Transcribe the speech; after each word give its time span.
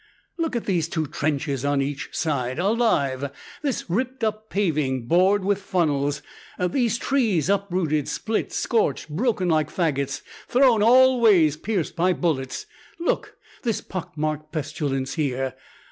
Look 0.39 0.55
at 0.55 0.65
these 0.65 0.89
two 0.89 1.05
trenches 1.05 1.63
on 1.63 1.79
each 1.79 2.09
side, 2.11 2.57
alive; 2.57 3.29
this 3.61 3.87
ripped 3.87 4.23
up 4.23 4.49
paving, 4.49 5.05
bored 5.05 5.45
with 5.45 5.61
funnels; 5.61 6.23
these 6.59 6.97
trees 6.97 7.49
uprooted, 7.49 8.07
split, 8.07 8.51
scorched, 8.51 9.09
broken 9.09 9.47
like 9.47 9.69
faggots, 9.69 10.23
thrown 10.47 10.81
all 10.81 11.21
ways, 11.21 11.55
pierced 11.55 11.95
by 11.95 12.13
bullets 12.13 12.65
look, 12.99 13.35
this 13.61 13.79
pock 13.79 14.17
marked 14.17 14.51
pestilence, 14.51 15.13
here! 15.13 15.53